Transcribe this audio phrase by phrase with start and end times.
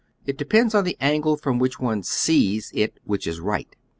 [0.25, 3.75] It depends on the angle from which one sees it which is right.